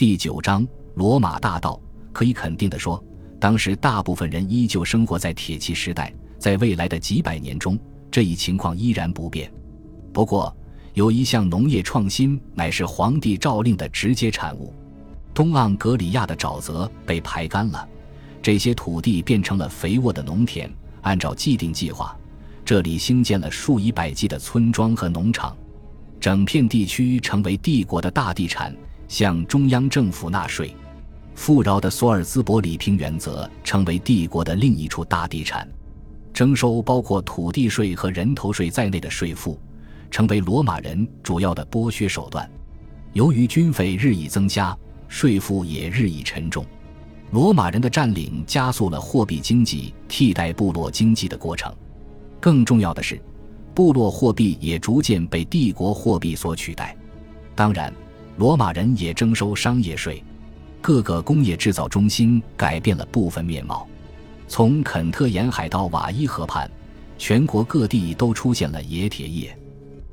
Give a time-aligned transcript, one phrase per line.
[0.00, 1.78] 第九章罗马大道。
[2.10, 3.04] 可以肯定地说，
[3.38, 7.78] 当时大部分人依旧生活在铁器时代，在未来的几百年中，
[8.10, 9.52] 这一情况依然不变。
[10.10, 10.56] 不过，
[10.94, 14.72] 有一项农业创新乃是皇帝诏令的直接产物：
[15.34, 17.86] 东盎格里亚的沼泽被排干了，
[18.40, 20.72] 这些土地变成了肥沃的农田。
[21.02, 22.16] 按照既定计划，
[22.64, 25.54] 这里兴建了数以百计的村庄和农场，
[26.18, 28.74] 整片地区成为帝国的大地产，
[29.10, 30.72] 向中央政府纳税。
[31.34, 35.68] 富饶的索尔兹伯里平原则成为帝国的另一处大地产，
[36.32, 39.58] 征收包括土地税和人头税在内的税赋，
[40.12, 42.48] 成为罗马人主要的剥削手段。
[43.12, 44.76] 由于军费日益增加，
[45.08, 46.64] 税负也日益沉重。
[47.32, 51.74] 罗马人的占领加速了货币经济替代部落经济的过程。
[52.38, 53.20] 更重要的是，
[53.74, 56.96] 部落货币也逐渐被帝国货币所取代。
[57.56, 57.92] 当然，
[58.40, 60.24] 罗马人也征收商业税。
[60.80, 63.86] 各个工业制造中心改变了部分面貌，
[64.48, 66.68] 从肯特沿海到瓦伊河畔，
[67.18, 69.54] 全国各地都出现了冶铁业。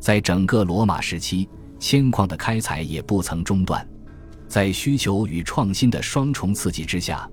[0.00, 1.46] 在整个罗马时期，
[1.78, 3.86] 铅矿的开采也不曾中断。
[4.48, 7.28] 在需求与创新的双重刺激之下，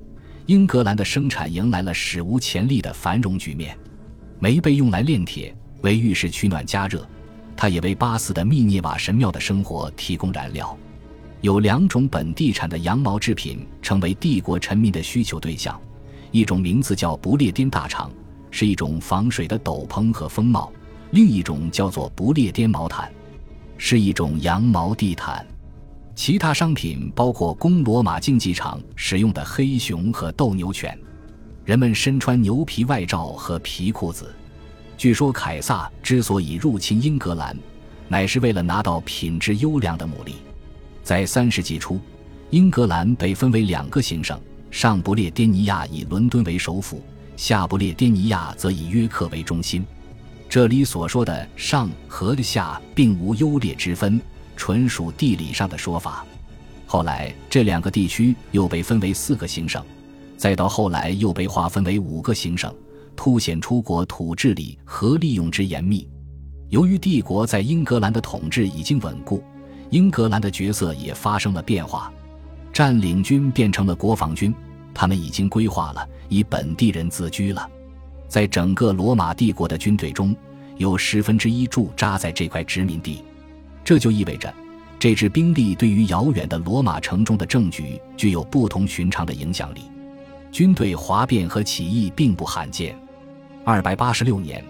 [0.46, 3.78] 英格兰的生产迎来了史无前例的繁荣局面。
[4.42, 7.08] 煤被用来炼铁，为浴室取暖加热，
[7.62, 10.76] 它也为巴斯的密涅瓦神庙的生活提供燃料。
[11.42, 15.80] 有两种本地产的羊毛制品成为帝国臣民的需求对象，
[16.32, 18.10] 一种名字叫不列颠大氅，
[18.50, 20.74] 是一种防水的斗篷和风帽；
[21.12, 23.14] 另一种叫做不列颠毛毯，
[23.78, 25.46] 是一种羊毛地毯。
[26.16, 30.98] 其他商品包括供罗马竞技场使用的黑熊和斗牛犬。
[31.64, 34.34] 人们身穿牛皮外罩和皮裤子。
[35.02, 37.58] 据说凯撒之所以入侵英格兰，
[38.08, 40.34] 乃是为了拿到品质优良的牡蛎。
[41.02, 42.00] 在三世纪初，
[42.52, 47.02] 英格兰被分为两个行省：上不列颠尼亚以伦敦为首府，
[47.36, 49.84] 下不列颠尼亚则以约克为中心。
[50.48, 54.22] 这里所说的“上”和“下”并无优劣之分，
[54.56, 56.24] 纯属地理上的说法。
[56.86, 59.84] 后来，这两个地区又被分为四个行省，
[60.38, 62.72] 再到后来又被划分为五个行省，
[63.16, 66.08] 凸显出国土治理和利用之严密。
[66.70, 69.44] 由于帝国在英格兰的统治已经稳固。
[69.90, 72.10] 英格兰的角色也发生了变化，
[72.72, 74.56] 占领军变成了国防军，
[74.94, 77.70] 他们已经规划了以本地人自居了。
[78.30, 80.34] 在整个罗马帝国的军队中，
[80.78, 83.22] 有十分之一驻扎在这块殖民地，
[83.84, 84.54] 这就意味着
[84.98, 89.82] 这支兵力对于遥远的罗马城中的政局具有不同寻常的影响力。
[90.52, 92.98] 军队哗变和起义并不罕见。
[93.64, 94.64] 二百八十六年，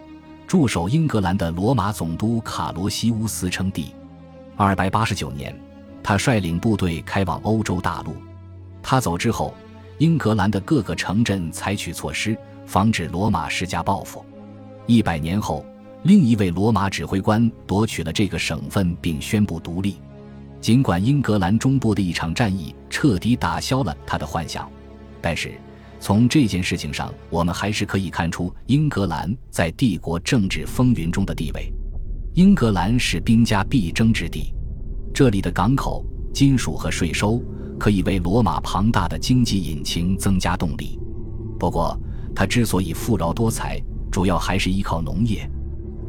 [0.45, 3.93] 驻守英格兰的罗马总督卡罗西乌斯称帝。
[4.55, 5.59] 二百八十九年，
[6.03, 8.15] 他率领部队开往欧洲大陆。
[8.83, 9.55] 他走之后，
[9.97, 12.37] 英格兰的各个城镇采取措施，
[12.67, 14.23] 防止罗马施加报复。
[14.85, 15.65] 一百年后，
[16.03, 19.97] 另一位罗马指挥官夺取了这个省份，并宣布独立。
[20.59, 24.69] 尽管英格兰中部的一场战役彻底打消了他的幻想，
[25.19, 25.59] 但是
[26.01, 31.71] 从这件事情上，我们还是可以看出英格兰在帝国政治风云中的地位。
[32.33, 34.51] 英格兰是兵家必争之地，
[35.13, 36.03] 这里的港口、
[36.33, 37.39] 金属和税收
[37.79, 40.99] 可以为罗马庞大的经济引擎增加动力。
[41.59, 41.95] 不过，
[42.35, 43.79] 它之所以富饶多彩，
[44.11, 45.47] 主要还是依靠农业。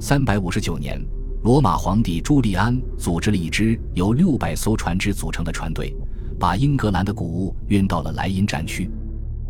[0.00, 0.98] 三百五十九年，
[1.42, 5.94] 罗马皇帝朱利安组织了一支由六百艘船只组成的船队，
[6.40, 8.90] 把英格兰的谷物运到了莱茵战区。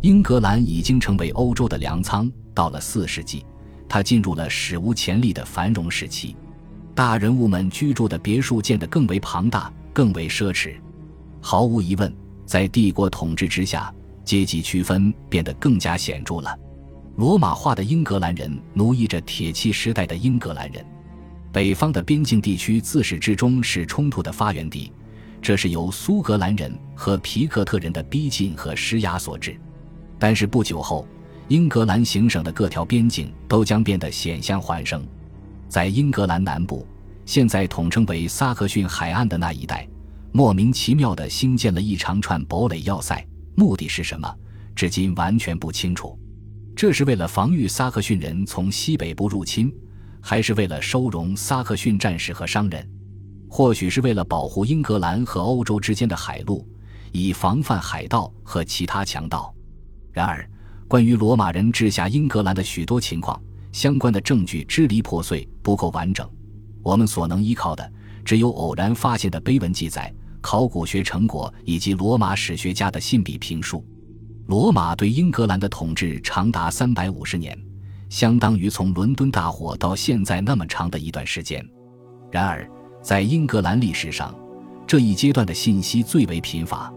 [0.02, 2.30] 英格兰已经成为欧洲的粮仓。
[2.52, 3.46] 到了四世纪，
[3.88, 6.36] 它进入了史无前例的繁荣时期。
[6.92, 10.74] 大人物们居住的别墅建得更为庞大，更为奢侈。
[11.40, 12.12] 毫无疑问，
[12.44, 16.58] 在帝国统治之下，阶级区分变得更加显著了。
[17.14, 20.84] 罗马化的英格兰人奴役着铁器时代的英格兰人。
[21.52, 24.90] 北方的边境地区自始至终是冲突的发源地，
[25.40, 29.56] 这是由苏格兰人和皮克特人的逼近和施压所致。
[30.22, 31.04] 但是不久后，
[31.48, 35.04] 英格兰行省的各条边境都将变得险象环生。
[35.68, 36.86] 在英格兰南部，
[37.26, 39.84] 现在统称为萨克逊海岸的那一带，
[40.30, 43.26] 莫名其妙地兴建了一长串堡垒要塞，
[43.56, 44.32] 目的是什么？
[44.76, 46.16] 至今完全不清楚。
[46.76, 49.74] 这是为了防御萨克逊人从西北部入侵，
[50.20, 52.88] 还是为了收容萨克逊战士和商人？
[53.48, 56.64] 或许是为了保护英格兰和欧洲之间的海路，
[57.10, 59.52] 以防范海盗和其他强盗。
[60.12, 60.48] 然而，
[60.86, 63.40] 关于罗马人治下英格兰的许多情况。
[63.72, 66.28] 相关的证据支离破碎，不够完整。
[66.82, 67.92] 我们所能依靠的
[68.22, 70.12] 只有偶然发现的碑文记载
[70.42, 73.82] 考古学成果以及罗马史学家的信笔评述。
[74.48, 77.58] 罗马对英格兰的统治长达三百五十年，
[78.10, 81.66] 相当于从伦敦大火到现在那么长的一段时间。
[82.30, 82.68] 然而，
[83.00, 84.34] 在英格兰历史上，
[84.86, 86.92] 这一阶段的信息最为贫乏，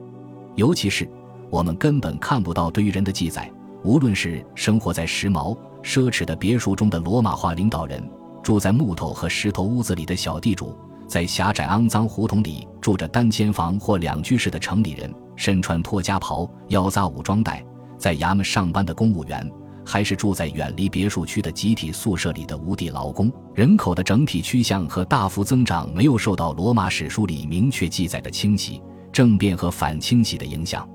[0.56, 1.10] 尤其是
[1.56, 3.50] 我们根本看不到对于人的记载。
[3.82, 8.04] 无论是生活在时髦奢侈的别墅中的罗马化领导人，
[8.44, 15.10] 住在木头和石头屋子里的小地主，在狭窄肮脏胡同里住着单间房或两居室的城里人。
[15.38, 17.66] 身穿拖家袍、腰扎武装带，
[17.98, 19.50] 在衙门上班的公务员，
[19.86, 28.82] 还是住在远离别墅区的集体宿舍里的无地劳工，人口的整体趋向和大幅增长没有受到罗马史书里明确记载的清洗、
[29.14, 30.86] 政变和反清洗的影响。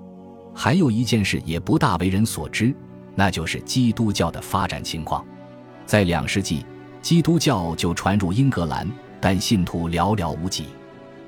[0.55, 2.75] 还有一件事也不大为人所知，
[3.15, 5.25] 那就是基督教的发展情况。
[5.87, 6.65] 在两世纪，
[7.03, 8.89] 基督教就传入英格兰，
[9.21, 10.67] 但信徒寥寥无几。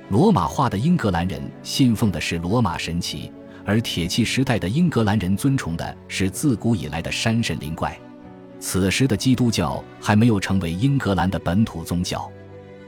[0.09, 3.33] 罗马化的英格兰人信奉的是罗马神奇，
[3.65, 7.99] 而铁器时代的英格兰人尊崇的是自古以来的山神灵怪。
[8.61, 12.31] 此时的基督教还没有成为英格兰的本土宗教。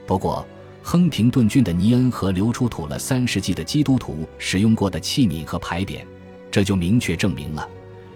[0.05, 0.45] 不过，
[0.83, 6.05] 亨廷顿郡的尼恩河流出土了三世纪的基督徒使用过的器皿和牌匾，
[6.55, 7.67] 这就明确证明了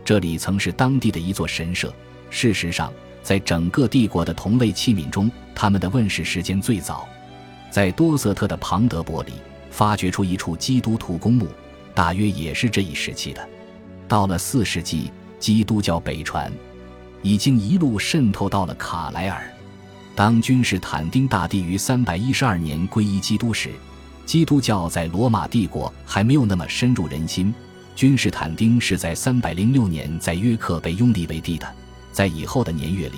[0.06, 1.94] 这里曾是当地的一座神社。
[2.30, 2.90] 事实上，
[3.22, 7.06] 在整个帝国的同类器皿中，它们的问世时间最早。
[7.70, 9.34] 在多瑟特的庞德伯里
[9.70, 11.50] 发掘出一处基督徒公墓，
[11.94, 13.46] 大约也是这一时期的。
[14.08, 16.50] 到了四世纪，基督教北传，
[17.22, 19.44] 已经一路渗透到了卡莱尔。
[20.16, 23.72] 当君士坦丁大帝于三百一十二年皈依基督时，
[24.26, 27.54] 基督教在罗马帝国还没有那么深入人心。
[28.00, 31.70] 君士坦丁是在三百零六年在约克被拥立为帝的，
[32.14, 33.18] 在以后的年月里，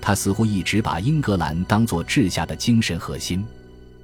[0.00, 3.44] 他似乎一直把英格兰当作治下的精神核心。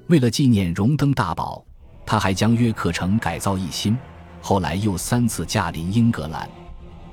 [0.05, 1.65] 为了纪念荣登大宝，
[2.05, 3.97] 他还将约克城改造一新。
[4.39, 6.47] 后来又三次驾临英格兰。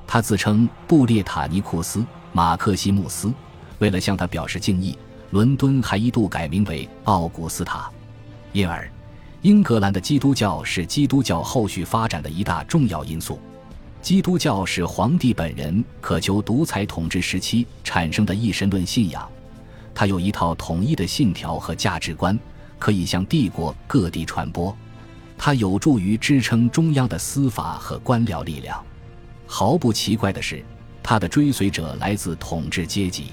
[0.07, 2.01] 他自称布列塔尼库斯·
[2.33, 3.33] 马克西穆斯。
[3.79, 4.95] 为了向他表示敬意，
[5.31, 7.91] 伦敦还一度改名为奥古斯塔。
[8.53, 8.87] 因而，
[9.47, 13.39] 英格兰的基督教是基督教后续发展的一大重要因素。
[14.03, 19.25] 基督教是皇帝本人渴求独裁统治时期产生的一神论信仰。
[19.95, 22.37] 他有一套统一的信条和价值观。
[22.77, 24.77] 可以向帝国各地传播，
[25.39, 28.85] 它有助于支撑中央的司法和官僚力量。
[29.47, 30.63] 毫不奇怪的是，
[31.03, 33.29] 他的追随者来自统治阶级。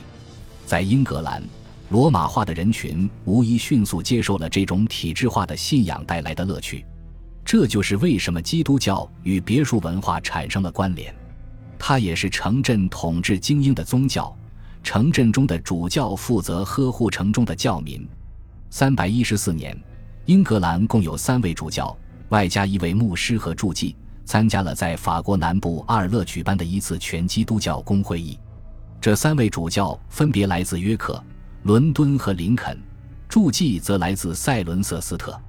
[0.65, 1.43] 在英格兰，
[1.93, 6.83] 罗马化的人群无疑迅速接受了这种体制化的信仰带来的乐趣。
[7.45, 11.13] 这就是为什么基督教与别墅文化产生了关联。
[11.77, 14.35] 它也是城镇统治精英的宗教，
[14.81, 18.09] 城镇中的主教负责呵护城中的教民。
[18.71, 19.79] 三百一十四年，
[20.25, 21.95] 英格兰共有三位主教，
[22.29, 23.95] 外加一位牧师和助祭，
[24.25, 28.39] 参加了在法国南部阿尔勒举办的一次全基督教公会议。
[28.99, 31.23] 这三位主教分别来自约克、
[31.63, 32.77] 伦敦和林肯，
[33.29, 35.39] 注记则来自塞伦瑟斯特。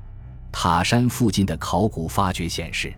[0.52, 2.94] 塔山附近的考古发掘显示，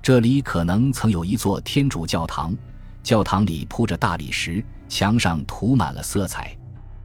[0.00, 2.56] 这里可能曾有一座天主教堂，
[3.02, 6.56] 教堂里铺着大理石，墙上涂满了色彩。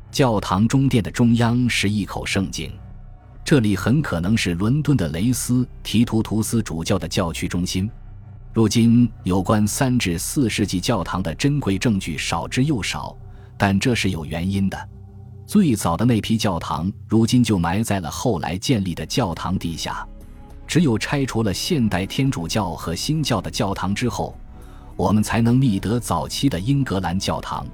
[0.10, 2.72] 教堂中殿的中央是一口圣井，
[3.44, 7.92] 这里很可能是伦敦的雷斯提图图斯主教的教区中心。
[8.54, 13.14] 如今，有关三至四世纪教堂的珍贵证据少之又少，
[13.58, 14.90] 但这是有原因的。
[15.52, 20.08] 最早的那批教堂如今就埋在了后来建立的教堂地下。
[20.66, 24.34] 只有拆除了现代天主教和新教的教堂之后，
[24.96, 27.68] 我们才能觅得早期的英格兰教堂。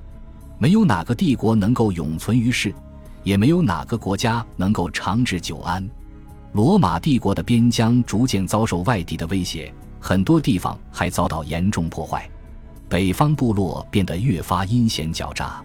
[0.58, 2.74] 没有哪个帝国能够永存于世，
[3.22, 5.88] 也没有哪个国家能够长治久安。
[6.54, 12.28] 罗马帝国的边疆逐渐遭受外敌的威胁，很多地方还遭到严重破坏。
[12.90, 15.64] 北方部落变得越发阴险狡诈，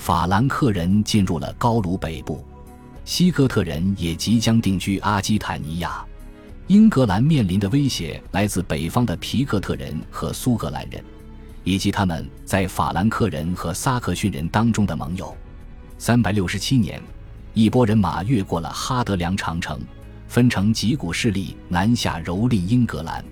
[0.00, 2.42] 法兰克人进入了高卢北部，
[3.04, 6.02] 西哥特人也即将定居阿基坦尼亚。
[6.68, 11.04] 英格兰面临的威胁来自北方的皮克特人和苏格兰人。
[11.64, 15.36] 以及他们在法兰克人和萨克逊人当中的盟友。
[15.98, 16.98] 三百六十七年，
[17.52, 19.78] 一波人马越过了哈德良长城，
[20.26, 23.22] 分成几股势力南下蹂躏英格兰。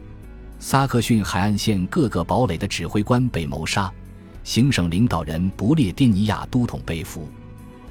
[0.58, 3.90] 萨克逊海岸线各个堡垒的指挥官被谋杀，
[4.44, 7.28] 行省领导人不列颠尼亚都统被俘。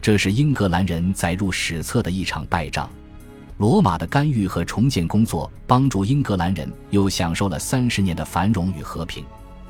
[0.02, 2.90] 这是英格兰人载入史册的一场败仗。
[3.58, 9.26] 罗马的干预和重建工作帮助英格兰人又享受了三十年的繁荣与和平。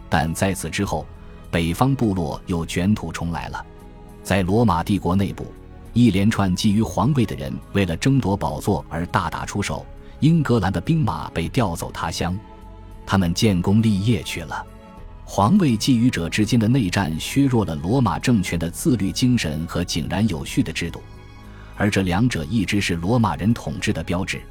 [0.10, 1.06] 但在此之后，
[1.50, 3.66] 北方部落又卷土重来了。
[4.24, 5.46] 在罗马帝国内部，
[5.94, 9.86] 一连串觊觎皇位的人为了争夺宝座而大打出手，
[10.20, 12.38] 英格兰的兵马被调走他乡，
[13.06, 14.66] 他们建功立业去了。
[15.30, 21.04] 皇位觊觎者之间的内战削弱了罗马政权的自律精神和井然有序的制度，
[21.76, 24.42] 而这两者一直是罗马人统治的标志。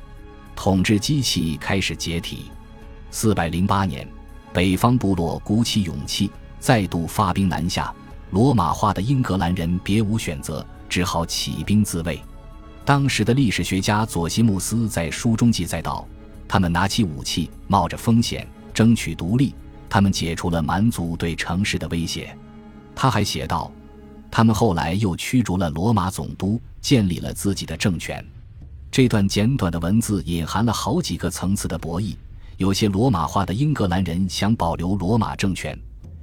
[0.55, 2.51] 统治机器开始解体。
[3.11, 4.07] 四百零八年，
[4.53, 6.31] 北方部落鼓起勇气，
[6.61, 7.93] 再度发兵南下。
[8.31, 12.21] 罗马化的英格兰人别无选择，只好起兵自卫。
[12.85, 16.07] 当时的历史学家佐西穆斯在书中记载道
[16.47, 19.55] ：“他们拿起武器，冒着风险争取独立。”
[19.89, 22.37] 他们解除了蛮族对城市的威胁，
[22.95, 23.71] 他还写道
[24.31, 28.25] ：“他们后来又驱逐了罗马总督，建立了自己的政权。”
[28.91, 32.17] 这段简短的文字隐含了好几个层次的博弈。
[32.57, 35.79] 有些罗马化的英格兰人想保留罗马政权，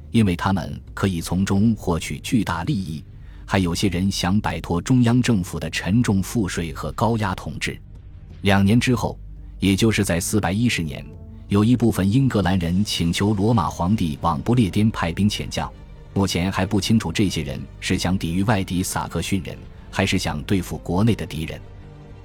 [0.10, 3.04] 因为他们可以从中获取巨大利益；
[3.46, 7.80] 还有些人想摆脱中央政府的沉重赋税和高压统治。
[8.42, 9.16] 两年之后，
[9.60, 11.06] 也就是在四百一十年。
[11.54, 15.72] 有一部分英格兰人请求罗马皇帝往不列颠派兵遣将，
[16.12, 19.56] 目前还不清楚这些人是想抵御外敌萨克逊人，
[19.92, 21.62] 还是想对付国内的敌人。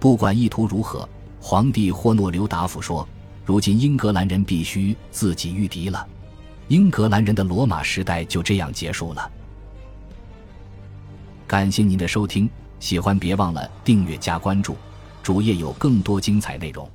[0.00, 1.06] 不管意图如何，
[1.42, 3.06] 皇帝霍诺留答复说
[3.44, 6.06] ：“如今英格兰人必须自己御敌了。”
[6.68, 9.30] 英格兰人的罗马时代就这样结束了。
[11.47, 12.49] 感谢您的收听，
[12.80, 14.75] 喜欢别忘了订阅加关注，
[15.23, 16.90] 主页有更多精彩内容。